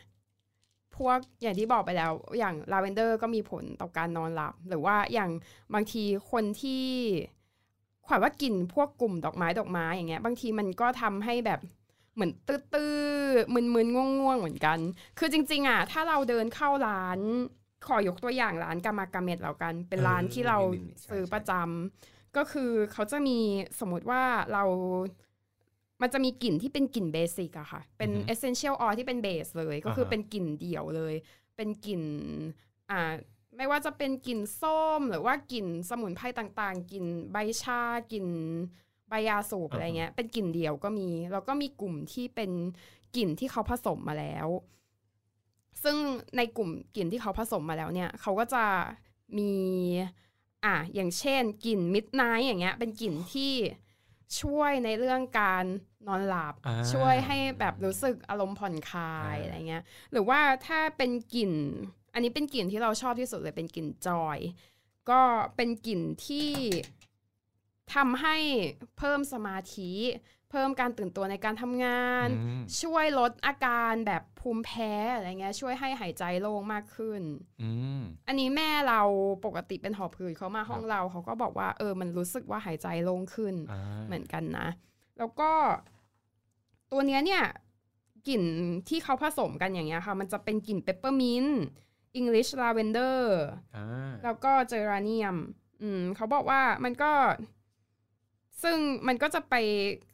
[0.96, 5.32] พวกอย่างที่บอกไปแล้ว อย่างลาเวนเดอร์ก็มีผลต่อการนอนหลับ หรือว่าอย่าง
[5.74, 6.86] บางทีคนที่
[8.08, 11.60] ขวัญว่ากลิ่นพวกกลุ่มดอกไม้ดอกไม้อย่างเงี้ย บางทีมันก็ทำให้แบบ
[12.16, 14.78] เหมือนตื้อๆมึนๆง่วงๆเหมือนกัน
[15.20, 17.20] คือจริง ๆอะถ้าเราเดินเข้าร้าน
[17.86, 23.38] ขอยกตัวอย่างร้านกามากาเมดแล้วกัน เป็นร้านที่เรานี่ๆๆใช่ซื้อใช่ประจำก็คือเขาจะมี
[23.80, 24.64] สมมติว่าเรา
[26.02, 31.14] มันจะมีกลิ่นที่เป็นกลิ่นเบสิกอะค่ะ เป็นอือฮึ essential oil ที่เป็นเบสเลย ก็คืออ่าฮะเป็นกลิ่นเดี่ยวเลย
[31.56, 32.02] เป็นกลิ่น
[32.92, 33.14] อ่า
[33.58, 37.82] ไม่ว่าจะเป็นกลิ่นส้มหรือว่ากลิ่นสมุนไพรต่างๆกลิ่นใบชา
[38.12, 38.28] กลิ่น
[39.10, 42.52] ใบยาสูบอะไรเงี้ย เป็นกลิ่นเดี่ยวก็มี แล้วก็มีกลุ่มที่เป็น
[43.16, 44.48] กลิ่นที่เขาผสมมาแล้ว
[45.84, 45.98] ซึ่ง
[46.38, 48.66] ในกลุ่มกลิ่นที่เขาผสมมาแล้วเนี่ย เขาก็จะ
[49.38, 49.54] มี
[50.66, 53.54] อะอย่างเช่นกลิ่นมิดไนท์อย่างเงี้ย เป็นกลิ่นที่
[54.42, 55.66] ช่วยในเรื่องการ
[56.08, 61.52] นอนหลับอ่าช่วยให้แบบรู้สึกอารมณ์ผ่อนคลายอ่าอะไรเงี้ย หรือว่าถ้าเป็นกลิ่น
[62.14, 64.40] อันนี้เป็นกลิ่นที่เราชอบที่สุดเลยเป็นกลิ่นจอย
[65.10, 65.22] ก็
[65.56, 66.50] เป็นกลิ่นที่
[67.96, 68.36] ทำให้
[68.98, 69.92] เพิ่มสมาธิ
[70.52, 77.22] เพิ่มการตื่นตัวในการทำงานอืมช่วยลดอาการแบบภูมิแพ้อะไรเงี้ยช่วยให้หายใจโล่งมากขึ้น
[77.62, 77.70] อื
[78.00, 79.02] มอันนี้แม่เรา
[79.46, 84.68] ปกติเป็นหอบหืดเขามาห้องเราเขาก็บอกว่าเออมันรู้สึกว่าหายใจโล่งขึ้นอ่าเหมือนกันนะ
[85.18, 85.52] แล้วก็
[86.92, 87.44] ตัวเนี้ยเนี่ย
[88.28, 88.44] กลิ่น
[88.90, 91.62] ที่เขาผสมกันอย่างเงี้ยค่ะ มันจะเป็นกลิ่นเปปเปอร์มินต์
[92.16, 93.38] อังกฤษลาเวนเดอร์
[93.76, 93.86] อ่า
[94.24, 95.36] แล้วก็เจอราเนียม
[95.82, 97.12] อืมเขาบอกว่ามันก็
[98.64, 99.56] ซึ่งมันก็จะไป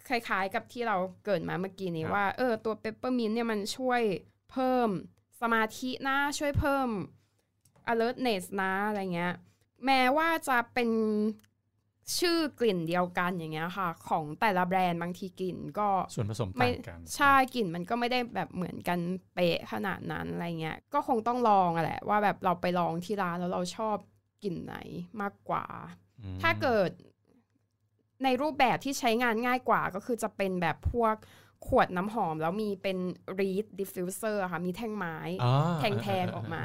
[0.07, 4.01] คล้ายๆกับที่เราเกริ่นมาเมื่อกี้นี้ว่า เออตัวเปปเปอร์มินต์เนี่ยมันช่วย
[4.51, 4.89] เพิ่ม
[5.41, 6.89] สมาธินะช่วยเพิ่ม
[7.91, 9.33] alertness นะอะไรเงี้ย
[9.85, 10.89] แม้ว่าจะเป็น
[12.17, 18.99] ชื่อกลิ่นเดียวกันอย่างเงี้ยค่ะ ของแต่ละแบรนด์บางทีกลิ่นก็ส่วนผสมไม่ต่างกันใช่กลิ่นมันก็ไม่ได้แบบเหมือนกัน
[19.33, 23.97] เป๊ะขนาดนั้นอะไรเงี้ยก็คงต้องลองอะแหละว่าแบบเราไปลองที่ร้านแล้วเราชอบ
[24.43, 24.75] กลิ่นไหน
[25.21, 25.65] มากกว่า
[26.21, 26.89] อืมถ้าเกิด
[28.23, 31.15] ในรูปแบบที่ใช้งานง่ายกว่าก็คือจะเป็นแบบพวก
[31.67, 32.97] ขวดน้ำหอม แล้วมีเป็น
[33.39, 35.53] reed diffuser อะค่ะ มีแท่งไม้อ่า
[36.03, 36.63] แทงๆออกมา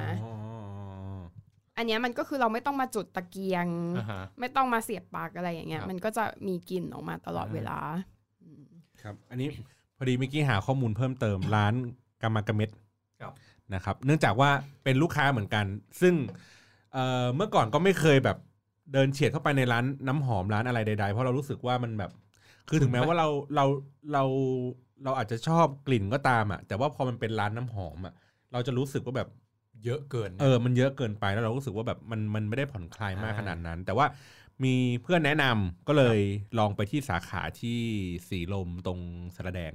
[1.74, 3.66] อ๋ออันเนี้ยมันก็คือเราไม่ต้องมาจุดตะเกียง
[3.98, 7.78] อ่าฮะไม่ต้องมาเสียบปลักอะไรอย่างเงี้ยครับมันก็จะมีกลิ่นออกมาตลอดอ่าเวลา
[9.02, 9.48] ครับ อันนี้
[9.96, 11.74] พอดีเมื่อกี้หาข้อมูลเพิ่มเติมร้าน
[12.22, 12.70] กามากาเม็ด
[13.20, 13.32] ครับ
[13.74, 14.50] นะครับ เนื่องจากว่า
[14.85, 15.66] เป็นลูกค้าเหมือนกัน
[16.00, 16.14] ซึ่ง
[16.92, 18.37] เอ่อเมื่อก่อนก็ไม่เคยแบบ
[18.92, 22.11] เดินเฉียดเข้าไปในร้านน้ำหอมร้านอะไรใดๆ เพราะเรารู้สึกว่ามันแบบ
[22.68, 23.64] คือถึงแม้ว่าเราเรา
[24.12, 24.24] เรา
[25.04, 28.14] เราอาจจะชอบกลิ่นก็ตามอะ แต่ว่าพอมันเป็นร้านน้ำหอมอะ
[28.52, 29.28] เราจะรู้สึกว่าแบบ
[29.85, 34.07] เยอะเกินเออมันเยอะเกินไปแล้วเรารู้สึกว่าแบบมันมันไม่ได้ผ่อนคลายมากอ่าขนาดนั้น แต่ว่า
[34.64, 36.18] มีเพื่อนแนะนำก็เลย
[36.59, 37.79] ลองไปที่สาขาที่
[38.29, 38.99] สีลมตรง
[39.37, 39.75] สระแดง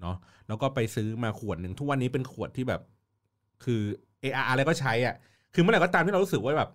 [0.00, 0.16] เนาะ
[0.48, 2.80] แล้วก็ไปซื้อมาขวดหนึ่งทุกวันนี้เป็นขวดที่แบบ
[3.64, 3.80] คือ
[4.20, 5.14] เอออะไรก็ใช้อะ
[5.54, 6.70] คือเมื่อไหร่ก็ตามที่เรารู้สึกว่าแบบ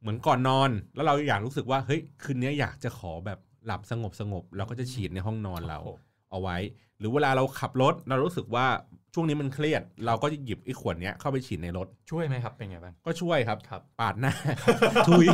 [0.00, 5.98] เหมือนก่อนนอน แล้วเราอยากรู้สึกว่าเฮ้ยคืนนี้อยากจะขอแบบหลับสงบสงบเราก็จะฉีดในห้องนอนเราโอ้โห
[6.30, 6.56] เอาไว้
[6.98, 8.66] หรือเวลาเราขับรถเรารู้สึกว่า
[9.14, 14.32] ช่วงนี้มันเครียด เราก็จะหยิบไอ้ขวดเนี้ยเข้าไปฉีดในรถ ช่วยไหมครับ เป็นไงบ้าง ก็ช่วยครับ ครับ ปาดหน้า
[15.08, 15.26] ทุย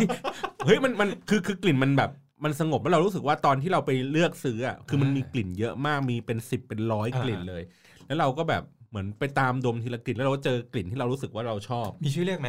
[0.67, 2.11] เฮ้ยมันมันคือคือกลิ่นมันแบบ
[2.45, 7.63] มันสงบแล้วเรารู้สึกว่าตอนที่เราไปเลือกซื้ออะคือมันมีกลิ่นเยอะมากมีเป็นสิบเป็นร้อยอ่ากลิ่นเลย
[8.07, 12.49] แล้วเราก็แบบเหมือนไปตามดมทีละกลิ่นแล้วเราก็เจอกลิ่นที่เรารู้สึกว่าเราชอบ มีชื่อเรียกไหม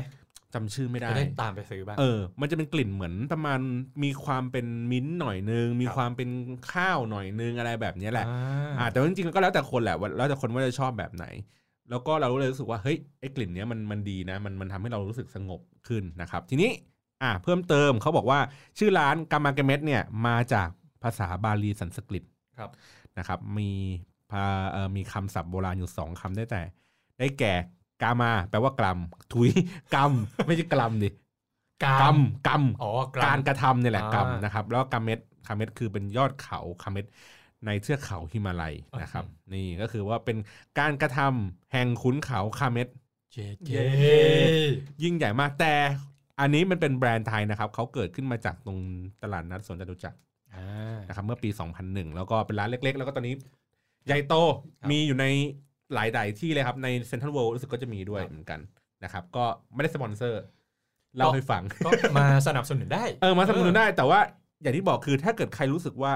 [0.53, 3.59] จำชื่อไม่ได้จะได้ตามไปซื้อบ้างเออ มันจะเป็นกลิ่นเหมือนประมาณ
[4.03, 6.29] มีความเป็นมิ้นท์หน่อยนึง มีครับความเป็น
[6.71, 11.25] ข้าวหน่อยนึงอะไรแบบเนี้ยแหละอ่าอ่าแต่ว่าจริงๆก็แล้วแต่คนแหละว่าแล้วแต่คนว่าจะชอบแบบไหน
[11.89, 16.71] แล้วก็เราก็เลยรู้สึกว่าเฮ้ยไอ้กลิ่นเนี้ยมันมันดีนะ มันมันทำให้เรารู้สึกสงบขึ้นนะครับ ทีนี้
[17.23, 18.39] อ่าเพิ่มเติมเขาบอกว่า
[18.77, 20.69] ชื่อร้านกามาเกเมตเนี่ยมาจาก
[21.03, 22.23] ภาษาบาลีสันสกฤต
[22.57, 22.69] ครับ
[23.17, 23.71] นะครับ มี
[24.31, 26.61] พาเอ่อมีคำศัพท์โบราณอยู่สองคำได้แต่
[27.19, 27.53] ได้แก่
[28.01, 28.97] กามาแปลว่ากลัม
[29.33, 29.49] ทุย
[29.95, 30.11] กรรม
[30.45, 31.09] ไม่ใช่กลัมดิ
[31.83, 37.05] กากรรมมกรรมอ๋อกรการมกระทำเนี่ยแหละอ่ากรรมนะครับ แล้วกาเมตคาเมตคือเป็นยอดเขาคาเมต
[37.65, 40.37] ในเทือกเขาฮิมาลัยนะครับ นี่ก็คือว่าเป็น
[40.79, 42.87] การกระทำแห่งขุนเขาคาเมต
[43.33, 43.71] เจเจ
[45.03, 45.73] ยิ่งใหญ่มากแต่
[46.39, 48.79] อันนี้มันเป็นแบรนด์ไทยนะครับเขาเกิดขึ้นมาจากตรง
[49.23, 50.17] ตลาดนัดสวนจตุจักร
[50.53, 51.49] อ่านะครับเมื่อปี
[51.83, 53.35] 2001 แล้วก็เป็นร้านเล็ก ๆ แล้วก็ตอนนี้
[54.07, 54.35] ใหญ่โต
[54.81, 55.25] ครับมีอยู่ใน
[55.93, 58.59] หลายๆที่เลยครับ ในเซ็นทรัลเวิลด์รู้สึกก็จะมีด้วยครับเหมือนกัน
[59.03, 60.41] นะครับ ก็ไม่ได้สปอนเซอร์
[61.17, 64.19] เล่าให้ฟังก็มาสนับสนุนได้ เออมาสนับสนุนได้ แต่ว่า
[64.61, 66.11] อย่างที่บอกคือถ้าเกิดใครรู้สึกว่า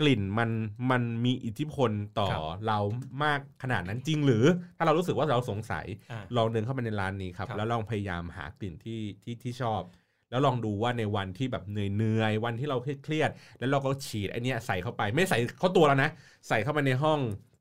[0.00, 0.50] กลิ่นมัน
[0.90, 2.78] มันมีอิทธิพลต่อครับเรา
[3.24, 4.44] มากขนาดนั้นจริง หรือ
[4.76, 9.82] ถ้าเรารู้สึกว่าเราสงสัยอ่าลองเดินเข้าไปในร้านนี้ครับครับ แล้วลองพยายามหากลิ่นที่ที่ที่ชอบ
[10.30, 16.10] แล้วลองดูว่าในวันที่แบบเหนื่อยเนื่อยๆวันที่เราเครียดๆแล้วเราก็ฉีดไอเนี้ยใส่เข้าไป ไม่ใส่เข้าตัวแล้วนะ
[16.48, 17.20] ใส่เข้าไปในห้อง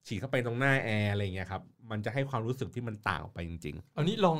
[0.09, 4.37] ฉีดเข้าไปตรงหน้าแอร์อะไรอย่างเงี้ยครับมันจะให้ความรู้สึกที่มันต่างออกไปจริงเอานี้ลอง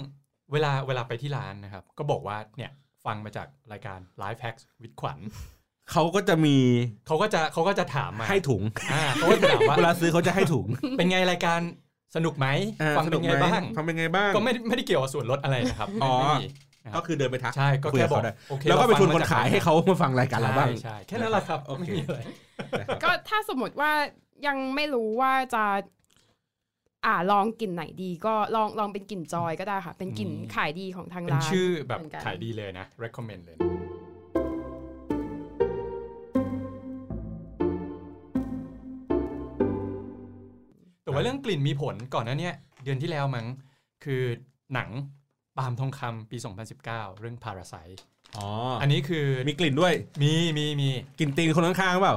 [0.51, 2.71] เวลาเวลาไปที่ร้านนะครับ ก็บอกว่าเนี่ย
[3.05, 6.57] ฟังมาจากรายการ Life Hacks วิดขวัญๆเขาก็จะมี
[7.07, 8.61] เขาก็จะเขาก็จะถามมาให้ถุง
[8.93, 11.59] อ่าเขาก็จะถามว่าเวลาซื้อเขาจะให้ถุง เป็นไงรายการ
[12.15, 12.47] สนุกไหม
[12.81, 16.47] อ่าฟังเป็นไงสกหมบ้างฟังเป็นไงบ้างก็ไม่ไม่ได้เกี่ยวกับส่วนลดอะไรนะครับอ๋อไม่มี
[16.85, 22.19] นะคก็รับคือเดินไปทักใช่ก็คุยแค่กับบอกเขาได้โอเคแล้วก็ไปชวนเรคฟันงมจกขายให้เขามาฟังรายการเราบ้างใช่ใช่แค่นั้นแหละครับโอเคไม่มีอะไร
[22.79, 23.91] นะครับก็ถ้าสมมติว่า
[24.47, 25.63] ยังไม่รู้ว่าจะ
[27.05, 33.57] อ่าลองกลิ่นไหนดีก็ลองลองเป็นกลิ่นจอยก็ได้ค่ะ เป็นกลิ่นอืมขายดีของทางเป็นร้านชื่อแบบเหมือนกันขายดีเลยนะ recommend เลย
[41.03, 43.47] แต่ว่าเรื่องกลิ่นมีผลก่อนหน้าเนี้ยเดือนที่แล้วมั้ง
[44.03, 44.23] คือ
[44.73, 44.89] หนัง
[45.57, 46.37] ปาล์มทองคำปี
[46.79, 47.99] 2019 เรื่อง Parasite
[48.37, 48.47] อ๋อ
[48.81, 50.89] อันนี้คือมีกลิ่นด้วยมีมีมี
[51.19, 52.15] กลิ่นตีนคนข้างๆเปล่า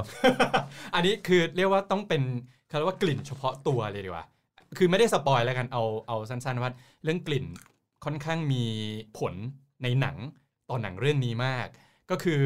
[0.95, 2.21] อันนี้คือเรียกว่าต้องเป็น
[2.67, 4.25] เขาเรียกว่ากลิ่นเฉพาะตัวเลยดีกว่า
[4.77, 6.71] คือไม่ได้สปอยแล้วกันเอาเอาสั้นๆว่า
[7.03, 7.45] เรื่องกลิ่น
[8.05, 8.63] ค่อนข้างมี
[9.17, 9.33] ผล
[9.83, 10.17] ในหนัง
[10.69, 11.67] ตอนหนังเรื่องนี้มาก
[12.09, 12.41] ก็คือ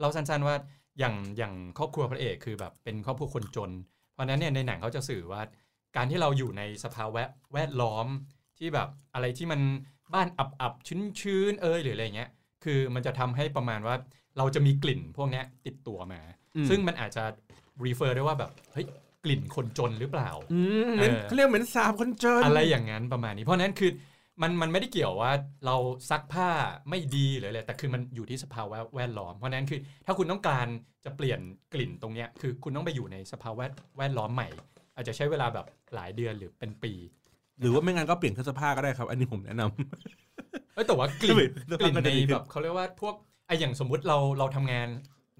[0.00, 0.56] เราสั้นๆว่า
[0.98, 3.70] อย่างอย่างครอบครัวพระเอกคือแบบเป็นครอบครัวคนจน
[4.12, 5.40] เพราะฉะนั้นเนี่ยในหนังเขาจะสื่อว่า
[5.96, 8.06] การที่เราอยู่ในสภาวะแวดล้อม
[8.58, 9.60] ที่แบบอะไรที่มัน
[10.14, 10.88] บ้านอับๆ
[11.20, 12.30] ชื้นๆเอยหรืออะไรเงี้ย
[12.64, 13.94] คือมันจะทำให้ประมาณว่า
[14.38, 16.20] เราจะมีกลิ่นพวกเนี้ยติดตัวมา
[16.56, 17.24] อืมซึ่งมันอาจจะ
[17.84, 18.86] refer ได้ว่าแบบเฮ้ย
[19.24, 23.90] กลิ่นคนจนหรือเปล่าอืมเหมือนเออเขาเรียกเหมือนสาบคนเจน อะไรอย่างนั้นประมาณนี้ เพราะฉะนั้นคือ
[24.42, 25.32] มันมันไม่ได้เกี่ยวว่า
[25.66, 25.76] เรา
[26.10, 26.48] ซักผ้า
[26.90, 30.66] ไม่ดีหรืออะไรแต่คือมันอยู่ที่สภาวะแวดล้อม เพราะฉะนั้นคือถ้าคุณต้องการ
[31.04, 31.40] จะเปลี่ยน
[31.74, 33.64] กลิ่นตรงเนี้ยคือคุณต้องไปอยู่ในสภาวะ
[33.98, 34.48] แวดล้อมใหม่
[34.96, 36.92] อาจจะใช้เวลาแบบหลายเดือนหรือเป็นปี
[37.60, 43.14] หรือว่าไม่งั้นก็เปลี่ยนเครื่องซักผ้าก็ได้ครับ อันนี้ผมแนะนำ เอ้ยแต่ว่ากลิ่นเดี๋ยวกลิ่นก็ในจะดีขึ้นแบบเขาเรียกว่าพวก
[43.46, 44.88] ไออย่างสมมุติเราเราทำงาน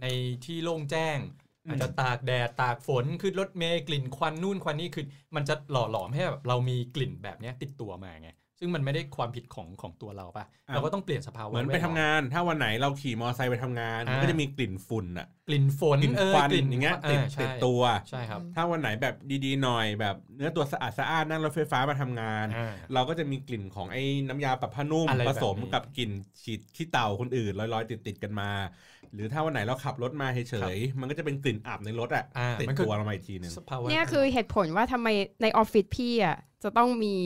[0.02, 0.06] ใน
[0.44, 1.18] ที่โล่งแจ้ง
[1.64, 5.04] อืมอาจจะตากแดดตากฝนขึ้นรถเมล์กลิ่นควันนู่นควันนี่คือ
[5.36, 19.14] มันจะหล่อหลอมให้แบบเรามีกลิ่นแบบเนี้ยติดตัวมาไง ซึ่งมันไม่ได้ความผิดของของตัวเราปะเราก็ต้องเปลี่ยนสภาวะเหมือนไปแวดล้ทำงาน ถ้าวันไหนเราขี่มอเตอร์ไซค์ไปทำงานอ่ามัมันก็จะมีกลิ่นฝุ่นอะกลิ่นฝนกลิ่นเออควันกลิ่นอย่างเงี้ยอติดใช่ติดตัวใช่ครับถ้าวันไหนแบบ
[19.44, 26.10] ดีๆหน่อยแบบเนื้อตัวสะอาดสะอาดนั่งรถไฟฟ้ามาทำงานอ่าเราก็จะมีกลิ่นของไอ้น้ำยาปรับผ้านุ่มอะไรผแบบนี้สมกับกลิ่น
[26.42, 28.50] ฉีดขี้เต่าคนอื่นลอยๆ ติดๆกันมา
[29.14, 35.08] หรือถ้าวันไหนเราขับรถมาเฉยๆมันก็จะเป็นกลิ่นอับในรถอะอ่าติดมันคือตัวเรามาอีกทีหนึ่งสภาวะเนี่ยคือเหตุผลว่าทำไม
[35.42, 37.16] ในออฟฟิศพี่อะจะต้องมี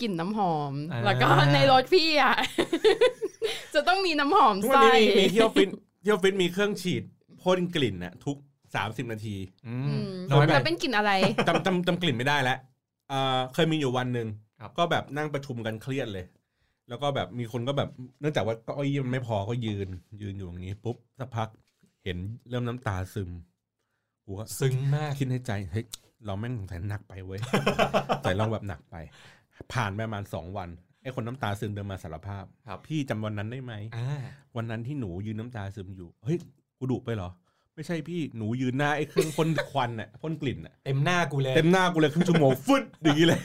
[0.00, 2.34] กลิ่นน้ำหอมอ่าแล้วก็ในรถพี่อะ
[3.74, 5.68] จะต้องมีน้ำหอมทุกวันใส่นี้มีมีที่ออฟฟิศ
[6.02, 7.02] ที่ออฟฟิศมีเครื่องฉีด
[7.42, 8.36] พ่นกลิ่นน่ะทุก
[8.74, 11.12] 30นาทีอือืมมน้อยไปแล้วเป็นกลิ่นอะไร
[11.48, 12.58] จำจำจำกลิ่นไม่ได้แล้ว
[13.08, 14.28] เอ่อเคยมีอยู่วันหนึ่ง
[14.60, 16.24] ครับก็แบบนั่งประชุมกันเครียดเลย
[16.88, 19.88] แล้วก็แบบมีคนก็แบบเนื่องจากว่าเก็อี้มันไม่พอก็ยืน
[20.20, 21.48] ยืนอยู่อย่างนี้ปุ๊บสักพัก
[22.04, 23.30] เห็นเริ่มน้ำตาซึม
[24.24, 25.84] กูก็ซึ้งมากคิดในใจเฮ้ย
[26.26, 27.40] เราแม่งสงสัยหนักไปเว้ย
[28.22, 28.96] ใส่เราแบบหนักไป
[29.72, 30.68] ผ่านไปประมาณสองวัน
[31.02, 34.08] ไอ้คนน้ำตาซึมเดินมาสารภาพครับพี่จำวันนั้นได้ไหมอ่า
[34.56, 36.38] วันนั้นที่หนูยืนน้ำตาซึมอยู่เฮ้ย
[36.78, 37.30] กูดุไปเหรอ
[37.74, 43.40] ไม่ใช่พี่หนูยืนหน้าไอ้เครื่องพ่นควันน่ะพ่นกลิ่นน่ะเต็มหน้ากูเลยเต็มหน้ากูเลยครึ่งชั่วโมงฟึดอย่างนี้เลย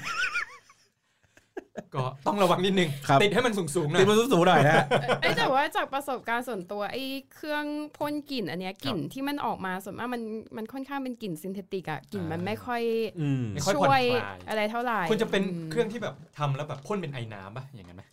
[1.96, 4.76] ก็ต้องระวังนิดนึงครับติดให้มันสูงๆหน่อตียมันสูงๆหน่อยนะ
[5.22, 7.66] เอ้ยแต่ว่าจากประสบการณ์ส่วนตัวไอ้เครื่อง
[7.98, 10.22] พ่นกลิ่นอันเนี้ยกลิ่นที่มันออกมาส่วนมากมัน
[10.58, 12.82] มันค่อนข้างเป็นกลิ่นซินเทติกอะกลิ่นมันอ่าไม่ค่อย
[13.20, 18.04] อืมไม่ค่อยช่ผ่อนวยคลายอะไรเท่าไหร่ควรจะเป็นอืมเครื่องที่แบบทำแล้วแบบพ่นเป็นไอน้ำป่ะอย่างนั้นไหม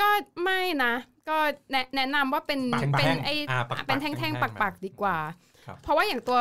[0.00, 0.08] ก็
[0.42, 0.94] ไม่นะ
[1.28, 1.36] ก็
[1.70, 5.16] แนะแนะนำว่าเป็นปักๆเป็นไออ่าปักๆเป็นแท่งแท่งๆๆปักๆดีกว่า
[5.66, 6.40] ครับเพราะว่าอย่างตัว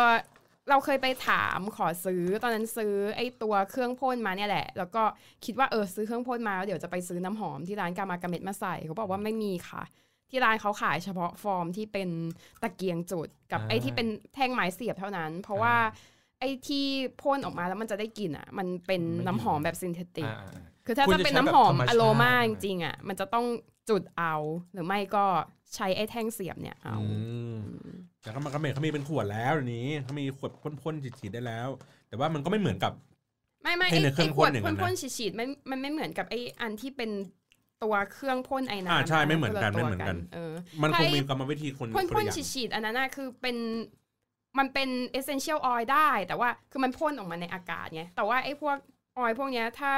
[0.69, 5.03] เราเคยไปถามขอซื้อตอนนั้นซื้อไอ้ตัวเครื่องพ่นมาเนี่ยแหละ แล้วก็
[5.45, 9.83] คิดว่าเออซื้อเครื่องพ่นมาแล้วเดี๋ยวจะไปซื้อน้ำหอมที่ร้านกามากาเม็ดมาใส่เขาบอกว่าไม่มีค่ะ
[10.29, 12.09] ที่ร้านเขาขายเฉพาะฟอร์มที่เป็น
[12.61, 16.85] ตะเกียงจุดกับอ่าไอ้ที่เป็นแท่งไม้เสียบเท่านั้น เพราะว่าอ่าไอ้ที่
[17.21, 23.45] พ่นออกมาแล้วมันจะได้กลิ่นอะ มันเป็นไม่น้ำหอมแบบซินเทติกอ่าอ่าอ่าคือถ้าควรจะจะเป็นใช้น้ำหอมแบบธรรมชาติอโรมาจริงๆอะมันจะต้อง
[23.89, 24.35] จุดเอา
[24.71, 25.25] หรือไม่ก็
[25.75, 26.97] ใช้ไอ้แท่งเสียบเนี่ยเอา
[28.19, 30.51] อืมแต่ก็มันก็เมเขามีเป็นขวดแล้วเดี๋ยวนี้เขามีขวด
[30.81, 31.67] พ่นๆฉีดๆได้แล้ว
[32.09, 32.93] แต่ว่ามันก็ไม่เหมือนกับ
[33.63, 37.11] ไม่ไม่ไอ้ไอ้ในเครื่ไอ้องขวดพ่นอย่างนั้พ่นนนะ พ่นฉีดๆมันมันไม่เหมือนกับไอ้อันที่เป็น
[37.83, 43.57] ตัวเครื่องพ่นไอ้น้ำอ่าใช่ะไม่เหมือนกันคละตัวไม่เหมือนกัน เออ มันคงใช่มีกรรมวิธีคนพ่นคนพ่นละอย่างฉีดๆอันนั้นน่ะคือเป็น
[44.59, 48.77] มันเป็น essential oil ได้แต่ว่าคือมันพ่นออกมาในอากาศไงแต่ว่าไอ้พวก
[49.17, 49.91] ออยพวกเนี้ยถ้า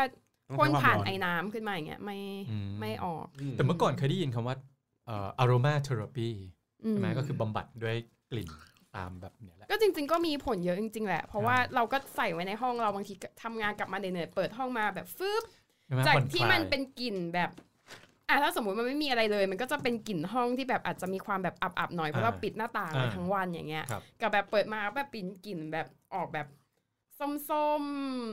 [0.50, 2.18] ต้องพ่นใช้ควมผ่านร้ไอ้น้ำขึ้นมาอย่างเงี้ยไม่
[2.50, 3.26] อืม ไม่ออก
[3.58, 4.56] แต่เมื่อก่อนเคยได้ยินคำว่า
[5.06, 7.96] เอ่อ aroma therapy อื ใช่ไหมก็คือบำบัดด้วย
[8.32, 8.50] กลิ่น
[8.96, 15.44] ตามแบบเนี้ยแหละก็จริง ๆ ก็มีผลเยอะจริง ๆ แหละ เพราะว่าอ่าเราก็ใส่ไว้ในห้องเราบางทีก็ทำงานกลับมาเหนื่อยๆเปิดห้องมาแบบฟึบ
[15.86, 17.52] ใช่ไหมผ่อที่คลายจากที่มันเป็นกลิ่นแบบ
[18.30, 26.48] อะถ้าสมมุติมันไม่มีอะไรเลย มันก็จะเป็นกลิ่นห้องที่แบบอาจจะมีความแบบอับๆหน่อยเพราะเราปิดหน้าต่างไว้ทั้งวันอย่างเงี้ยครับกับแบบเปิดมาแบบเป็นกลิ่นแบบออกแบบ
[27.50, 27.84] ส้ม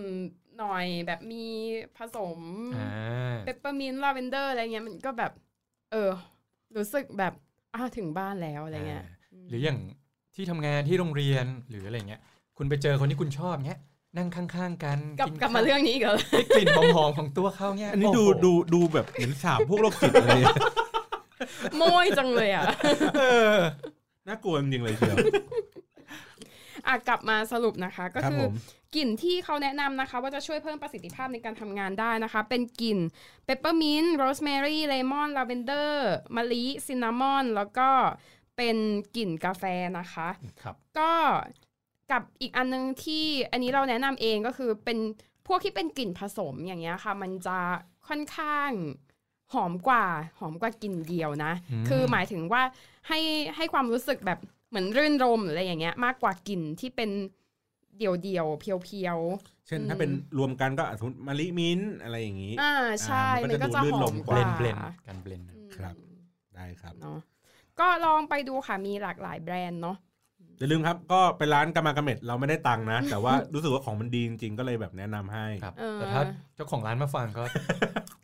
[0.05, 1.47] ๆหน่อยแบบมี
[1.97, 2.41] ผสม
[2.77, 5.33] อ่าเปปเปอร์มินต์ลาเวนเดอร์อะไรเงี้ยมันก็แบบ
[5.91, 6.11] เออ
[6.77, 7.35] รู้สึกแบบ
[7.75, 9.05] อ้าวถึงบ้านแล้วอะไรเงี้ย
[9.49, 9.79] หรืออย่าง
[10.35, 12.21] ที่ทำงานที่โรงเรียนหรืออะไรเงี้ย
[12.57, 13.81] คุณไปเจอคนที่คุณชอบเงี้ย
[14.17, 20.43] นั่งข้างๆ กันกลับนกลับมาเรื่องนี้อีกเหรอได้กลิ่นหอมๆของตัวเขาเงี้ยอันนี้ดูโโหดูดูแบบเหมือนสาบพวกโรคจิตเลย
[21.77, 22.65] โมยจังเลยอะ
[23.19, 23.57] เออ
[24.29, 25.17] น่ากลัวจริงๆเลยเชียว
[26.87, 28.53] อะกลับมาสรุปนะคะ ก็ครับคือผม
[28.97, 32.99] กลิ่นที่เขาแนะนำนะคะ ว่าจะช่วยเพิ่มประสิทธิภาพในการทำงานได้นะคะ เป็นกลิ่น
[33.45, 37.91] เปปเปอร์มินต์โรสแมรี่เลมอนลาเวนเดอร์มะลิซินนามอนแล้วก็
[38.57, 38.77] เป็น
[39.17, 39.65] กลิ่นกาแฟ
[39.99, 40.29] นะคะ
[40.63, 41.13] ครับก็
[42.11, 44.99] กับอีกอันนึงที่อันนี้เราแนะนำเองก็คือเป็น
[45.47, 47.59] พวกที่เป็นกลิ่นผสมอย่างเงี้ยค่ะ มันจะ
[48.09, 48.71] ค่อนข้าง
[49.53, 50.07] หอมกว่า
[50.39, 52.63] หอมกว่ากลิ่นเดียวนะอืมคือหมายถึงว่า
[53.09, 53.19] ให้
[53.57, 57.11] ให้ความรู้สึกแบบ เหมือนรื่นรมย์หรืออะไรอย่างเงี้ย มากกว่ากลิ่นที่เป็น
[57.99, 59.19] เดี่ยวเดี่ยวๆเพียวเพียว
[59.67, 64.77] เช่นถ้าเป็นรวมกันก็อาจจะมะลิมิ้นท์อะไรอย่างนี้ๆอ่าใช่อ่ามัมันนก็ก็จะดูหนอมกว่าว่าเบลนเบลน
[65.07, 65.95] การเบลนอืมครับ
[66.55, 67.19] ได้ครับเนาะ
[67.81, 69.97] ก็ลองไปดูค่ะมีหลากหลายแบรนด์เนาะ
[70.59, 76.23] อย่าลืมครับ ก็ไปร้านกามากาเม็ดเราไม่ได้ตังค์นะ แต่ว่ารู้สึกว่าของมันดีจริงๆก็เลยแบบแนะนำให้ครับเออแต่ถ้า
[76.57, 77.45] เจ้าของร้านมาฟังก็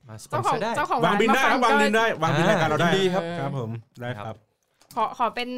[0.08, 4.36] มาสปอเจ้านของเซอร์ได้เจ้าของวางร้านบินได้มาคฟัรับงวางก็บินได้วางบินรายการเราได้ยินดีครับครับผมได้ครับ
[4.94, 5.48] ขอขอเป็น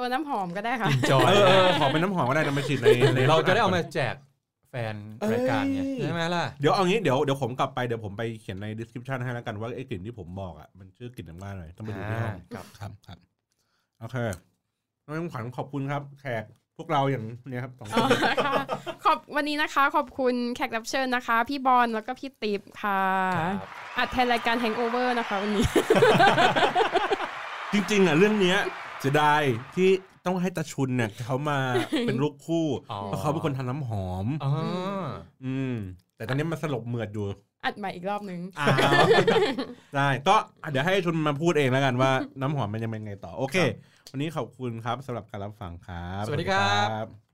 [0.00, 4.14] ตัวน้ำหอมก็ได้ค่ะกินจอยเออเออขอเป็นน้ำหอมก็ได้นำมาฉีดในในเราจะได้เอามาแจก
[4.70, 13.18] แฟนเอ้ยรายการเนี่ยใช่ไหมล่ะ เดี๋ยวเอางี้เดี๋ยวเดี๋ยวผมกลับไปเดี๋ยวผมไปเขียนใน description ให้แล้วกันว่าไอ้กลิ่นที่ผมบอกอะมันชื่อกลิ่นอะไรหน่อยต้องไปดูที่ห้องครับครับครับ
[14.00, 14.16] โอเค
[15.04, 16.44] น้องขวัญขอบคุณครับ แขก
[16.76, 18.10] พวกเราอย่างเนี้ยครับสองคอ๋อน
[18.44, 18.54] ค่ะ
[19.04, 23.02] ขอบวันนี้นะคะ ขอบคุณแขกรับเชิญนะคะ พี่บอลแล้วก็พี่ติ๊บค่ะ
[23.38, 23.56] ครับ
[23.98, 25.64] อัดแทนรายการ Hangover นะคะวันนี้
[27.72, 28.58] จริงๆอะเรื่องเนี้ย
[29.00, 29.42] เสียดาย
[29.74, 29.90] ที่
[30.26, 31.58] ต้องให้ตาชุนเนี่ยเขามา
[32.02, 34.50] เป็นลูกคู่อ๋อเพราะเขาเป็นคนทำน้ำหอมอ๋อ
[35.44, 35.74] อืม
[36.16, 37.26] แต่ตอนนี้มันสลบเหมือดอยู่
[37.64, 39.06] อัดใหม่อีกรอบนึงอ้าว
[39.94, 40.36] ได้ก็
[40.70, 42.10] เดี๋ยวให้ชุนมาพูดเองแล้วกันว่า
[42.40, 43.56] น้ำหอมมันยังเป็นไงต่อ โอเค
[44.10, 47.29] วันนี้ขอบคุณครับสำหรับการรับฟังครับ สวัสดีครับบ